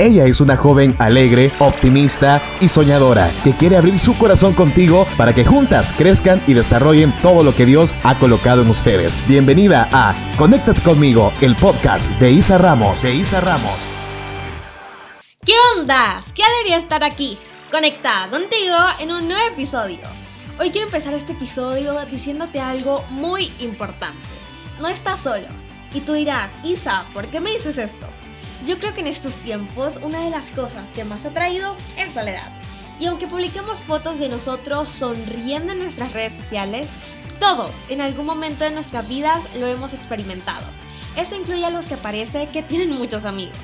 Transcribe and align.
Ella 0.00 0.24
es 0.24 0.40
una 0.40 0.56
joven 0.56 0.96
alegre, 0.98 1.52
optimista 1.58 2.40
y 2.58 2.68
soñadora 2.68 3.30
que 3.44 3.52
quiere 3.52 3.76
abrir 3.76 3.98
su 3.98 4.16
corazón 4.16 4.54
contigo 4.54 5.06
para 5.18 5.34
que 5.34 5.44
juntas 5.44 5.92
crezcan 5.92 6.42
y 6.46 6.54
desarrollen 6.54 7.12
todo 7.20 7.44
lo 7.44 7.54
que 7.54 7.66
Dios 7.66 7.92
ha 8.02 8.18
colocado 8.18 8.62
en 8.62 8.70
ustedes. 8.70 9.20
Bienvenida 9.28 9.90
a 9.92 10.14
Conéctate 10.38 10.80
conmigo, 10.80 11.34
el 11.42 11.54
podcast 11.54 12.10
de 12.18 12.30
Isa 12.30 12.56
Ramos. 12.56 13.02
De 13.02 13.14
Isa 13.14 13.42
Ramos. 13.42 13.90
¿Qué 15.44 15.52
ondas? 15.76 16.32
Qué 16.32 16.44
alegría 16.44 16.78
estar 16.78 17.04
aquí, 17.04 17.36
conectada 17.70 18.30
contigo 18.30 18.76
en 19.00 19.12
un 19.12 19.28
nuevo 19.28 19.52
episodio. 19.52 20.00
Hoy 20.58 20.70
quiero 20.70 20.86
empezar 20.86 21.12
este 21.12 21.32
episodio 21.32 21.94
diciéndote 22.10 22.58
algo 22.58 23.04
muy 23.10 23.52
importante. 23.58 24.16
No 24.80 24.88
estás 24.88 25.20
solo. 25.20 25.46
Y 25.92 26.00
tú 26.00 26.14
dirás, 26.14 26.50
Isa, 26.64 27.04
¿por 27.12 27.26
qué 27.26 27.38
me 27.38 27.52
dices 27.52 27.76
esto? 27.76 28.06
Yo 28.66 28.78
creo 28.78 28.94
que 28.94 29.00
en 29.00 29.06
estos 29.06 29.36
tiempos 29.36 29.98
una 30.02 30.20
de 30.20 30.30
las 30.30 30.50
cosas 30.50 30.90
que 30.90 31.04
más 31.04 31.24
ha 31.24 31.30
traído 31.30 31.76
es 31.96 32.12
soledad. 32.12 32.50
Y 32.98 33.06
aunque 33.06 33.26
publiquemos 33.26 33.80
fotos 33.80 34.18
de 34.18 34.28
nosotros 34.28 34.90
sonriendo 34.90 35.72
en 35.72 35.78
nuestras 35.78 36.12
redes 36.12 36.34
sociales, 36.34 36.86
todos 37.38 37.70
en 37.88 38.02
algún 38.02 38.26
momento 38.26 38.64
de 38.64 38.70
nuestras 38.70 39.08
vidas 39.08 39.40
lo 39.58 39.66
hemos 39.66 39.94
experimentado. 39.94 40.66
Esto 41.16 41.36
incluye 41.36 41.64
a 41.64 41.70
los 41.70 41.86
que 41.86 41.96
parece 41.96 42.48
que 42.48 42.62
tienen 42.62 42.92
muchos 42.92 43.24
amigos. 43.24 43.56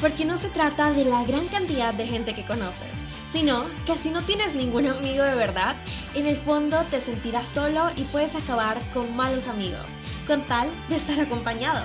Porque 0.00 0.24
no 0.24 0.38
se 0.38 0.48
trata 0.48 0.92
de 0.92 1.04
la 1.04 1.24
gran 1.24 1.46
cantidad 1.48 1.92
de 1.92 2.06
gente 2.06 2.34
que 2.34 2.44
conoces, 2.44 2.90
sino 3.32 3.64
que 3.86 3.98
si 3.98 4.10
no 4.10 4.22
tienes 4.22 4.54
ningún 4.54 4.86
amigo 4.86 5.24
de 5.24 5.34
verdad, 5.34 5.74
en 6.14 6.26
el 6.26 6.36
fondo 6.36 6.80
te 6.90 7.00
sentirás 7.00 7.48
solo 7.48 7.90
y 7.96 8.04
puedes 8.04 8.36
acabar 8.36 8.80
con 8.94 9.14
malos 9.16 9.48
amigos, 9.48 9.86
con 10.26 10.42
tal 10.42 10.68
de 10.88 10.96
estar 10.96 11.18
acompañado. 11.18 11.82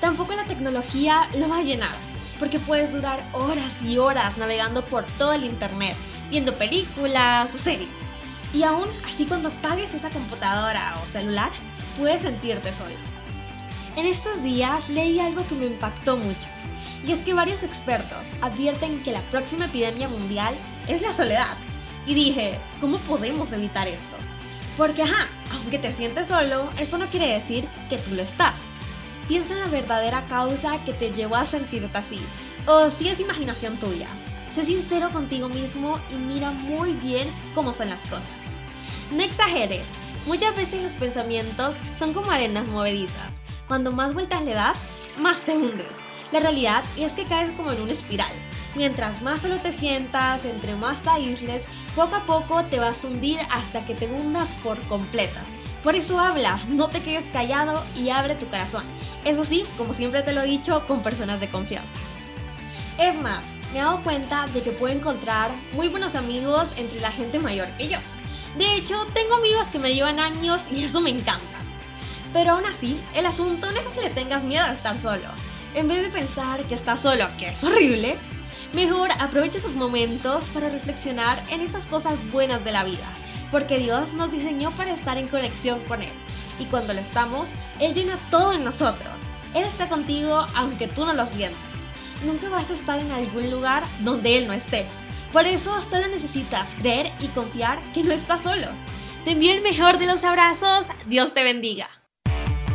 Tampoco 0.00 0.34
la 0.34 0.44
tecnología 0.44 1.28
lo 1.36 1.48
va 1.48 1.58
a 1.58 1.62
llenar, 1.62 1.94
porque 2.38 2.58
puedes 2.58 2.92
durar 2.92 3.20
horas 3.32 3.82
y 3.82 3.98
horas 3.98 4.36
navegando 4.38 4.84
por 4.84 5.04
todo 5.18 5.32
el 5.32 5.44
internet, 5.44 5.96
viendo 6.30 6.54
películas 6.54 7.54
o 7.54 7.58
series. 7.58 7.88
Y 8.54 8.62
aún 8.62 8.88
así 9.06 9.24
cuando 9.26 9.48
apagues 9.48 9.94
esa 9.94 10.10
computadora 10.10 10.94
o 11.02 11.06
celular, 11.08 11.50
puedes 11.98 12.22
sentirte 12.22 12.72
solo. 12.72 12.94
En 13.96 14.06
estos 14.06 14.42
días 14.42 14.88
leí 14.88 15.18
algo 15.18 15.46
que 15.48 15.56
me 15.56 15.66
impactó 15.66 16.16
mucho, 16.16 16.46
y 17.04 17.12
es 17.12 17.18
que 17.20 17.34
varios 17.34 17.62
expertos 17.62 18.18
advierten 18.40 19.02
que 19.02 19.12
la 19.12 19.22
próxima 19.22 19.66
epidemia 19.66 20.08
mundial 20.08 20.54
es 20.86 21.02
la 21.02 21.12
soledad. 21.12 21.56
Y 22.06 22.14
dije, 22.14 22.58
¿cómo 22.80 22.98
podemos 22.98 23.52
evitar 23.52 23.88
esto? 23.88 24.16
Porque 24.76 25.02
ajá, 25.02 25.26
aunque 25.52 25.78
te 25.78 25.92
sientes 25.92 26.28
solo, 26.28 26.68
eso 26.78 26.98
no 26.98 27.06
quiere 27.06 27.26
decir 27.28 27.68
que 27.90 27.98
tú 27.98 28.14
lo 28.14 28.22
estás. 28.22 28.60
Piensa 29.28 29.52
en 29.52 29.60
la 29.60 29.66
verdadera 29.66 30.24
causa 30.26 30.82
que 30.86 30.94
te 30.94 31.12
llevó 31.12 31.36
a 31.36 31.44
sentirte 31.44 31.98
así, 31.98 32.18
o 32.66 32.88
si 32.88 33.08
es 33.08 33.20
imaginación 33.20 33.76
tuya. 33.76 34.08
Sé 34.54 34.64
sincero 34.64 35.10
contigo 35.10 35.50
mismo 35.50 36.00
y 36.10 36.16
mira 36.16 36.50
muy 36.50 36.94
bien 36.94 37.28
cómo 37.54 37.74
son 37.74 37.90
las 37.90 38.00
cosas. 38.02 38.24
No 39.12 39.22
exageres, 39.22 39.84
muchas 40.26 40.56
veces 40.56 40.82
los 40.82 40.92
pensamientos 40.92 41.76
son 41.98 42.14
como 42.14 42.30
arenas 42.30 42.66
movedizas. 42.68 43.40
Cuando 43.68 43.92
más 43.92 44.14
vueltas 44.14 44.42
le 44.42 44.54
das, 44.54 44.82
más 45.18 45.40
te 45.40 45.58
hundes. 45.58 45.86
La 46.32 46.40
realidad 46.40 46.82
es 46.96 47.12
que 47.12 47.24
caes 47.24 47.52
como 47.52 47.70
en 47.70 47.82
una 47.82 47.92
espiral. 47.92 48.32
Mientras 48.74 49.20
más 49.20 49.40
solo 49.40 49.58
te 49.58 49.72
sientas, 49.72 50.46
entre 50.46 50.74
más 50.74 51.02
te 51.02 51.10
aísles, 51.10 51.64
poco 51.94 52.16
a 52.16 52.24
poco 52.24 52.64
te 52.64 52.78
vas 52.78 53.04
a 53.04 53.08
hundir 53.08 53.38
hasta 53.50 53.84
que 53.84 53.94
te 53.94 54.06
hundas 54.06 54.54
por 54.62 54.78
completa. 54.84 55.42
Por 55.82 55.94
eso 55.94 56.18
habla, 56.18 56.60
no 56.68 56.88
te 56.88 57.00
quedes 57.00 57.26
callado 57.32 57.82
y 57.96 58.10
abre 58.10 58.34
tu 58.34 58.46
corazón. 58.46 58.84
Eso 59.24 59.44
sí, 59.44 59.64
como 59.76 59.94
siempre 59.94 60.22
te 60.22 60.32
lo 60.32 60.42
he 60.42 60.46
dicho, 60.46 60.84
con 60.86 61.02
personas 61.02 61.40
de 61.40 61.48
confianza. 61.48 61.96
Es 62.98 63.16
más, 63.16 63.44
me 63.72 63.78
he 63.78 63.82
dado 63.82 64.02
cuenta 64.02 64.46
de 64.48 64.62
que 64.62 64.72
puedo 64.72 64.94
encontrar 64.94 65.50
muy 65.74 65.88
buenos 65.88 66.14
amigos 66.14 66.68
entre 66.76 67.00
la 67.00 67.12
gente 67.12 67.38
mayor 67.38 67.68
que 67.78 67.88
yo. 67.88 67.98
De 68.56 68.74
hecho, 68.74 69.06
tengo 69.14 69.36
amigos 69.36 69.68
que 69.68 69.78
me 69.78 69.94
llevan 69.94 70.18
años 70.18 70.62
y 70.72 70.82
eso 70.84 71.00
me 71.00 71.10
encanta. 71.10 71.58
Pero 72.32 72.52
aún 72.52 72.66
así, 72.66 72.98
el 73.14 73.26
asunto 73.26 73.70
no 73.70 73.78
es 73.78 73.86
que 73.86 74.00
le 74.00 74.10
tengas 74.10 74.42
miedo 74.42 74.64
a 74.64 74.72
estar 74.72 74.98
solo. 75.00 75.28
En 75.74 75.86
vez 75.86 76.02
de 76.02 76.08
pensar 76.08 76.62
que 76.64 76.74
estás 76.74 77.00
solo, 77.00 77.26
que 77.38 77.48
es 77.48 77.62
horrible, 77.62 78.16
mejor 78.74 79.10
aprovecha 79.18 79.58
esos 79.58 79.74
momentos 79.74 80.44
para 80.52 80.68
reflexionar 80.68 81.40
en 81.50 81.60
esas 81.60 81.86
cosas 81.86 82.14
buenas 82.32 82.64
de 82.64 82.72
la 82.72 82.84
vida. 82.84 83.06
Porque 83.50 83.78
Dios 83.78 84.12
nos 84.12 84.30
diseñó 84.30 84.70
para 84.72 84.92
estar 84.92 85.16
en 85.18 85.28
conexión 85.28 85.80
con 85.88 86.02
Él. 86.02 86.12
Y 86.58 86.64
cuando 86.66 86.92
lo 86.92 87.00
estamos, 87.00 87.48
Él 87.80 87.94
llena 87.94 88.18
todo 88.30 88.52
en 88.52 88.64
nosotros. 88.64 89.12
Él 89.54 89.64
está 89.64 89.88
contigo 89.88 90.46
aunque 90.54 90.88
tú 90.88 91.06
no 91.06 91.12
lo 91.12 91.26
sientas. 91.26 91.60
Nunca 92.24 92.48
vas 92.48 92.70
a 92.70 92.74
estar 92.74 92.98
en 93.00 93.10
algún 93.12 93.50
lugar 93.50 93.82
donde 94.00 94.36
Él 94.38 94.46
no 94.46 94.52
esté. 94.52 94.86
Por 95.32 95.46
eso 95.46 95.82
solo 95.82 96.08
necesitas 96.08 96.74
creer 96.74 97.12
y 97.20 97.28
confiar 97.28 97.78
que 97.92 98.02
no 98.02 98.12
estás 98.12 98.42
solo. 98.42 98.66
Te 99.24 99.32
envío 99.32 99.52
el 99.52 99.60
mejor 99.60 99.98
de 99.98 100.06
los 100.06 100.24
abrazos. 100.24 100.86
Dios 101.06 101.34
te 101.34 101.44
bendiga. 101.44 101.97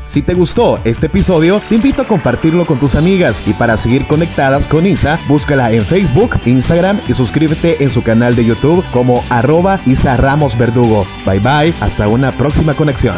Si 0.06 0.22
te 0.22 0.34
gustó 0.34 0.80
este 0.84 1.06
episodio, 1.06 1.62
te 1.70 1.76
invito 1.76 2.02
a 2.02 2.08
compartirlo 2.08 2.66
con 2.66 2.78
tus 2.78 2.96
amigas 2.96 3.42
y 3.48 3.54
para 3.54 3.78
seguir 3.78 4.06
conectadas 4.06 4.68
con 4.68 4.86
Isa, 4.86 5.18
búscala 5.28 5.72
en 5.72 5.84
Facebook, 5.84 6.40
Instagram 6.46 7.00
y 7.08 7.14
suscríbete 7.14 7.84
en 7.84 7.90
su 7.90 8.04
canal 8.04 8.36
de 8.36 8.46
YouTube 8.46 8.84
como 8.92 9.24
arroba 9.30 9.80
Isa 9.86 10.18
Ramos 10.18 10.58
Verdugo. 10.58 11.06
Bye 11.26 11.40
bye, 11.40 11.74
hasta 11.80 12.08
una 12.08 12.32
próxima 12.32 12.74
conexión. 12.74 13.18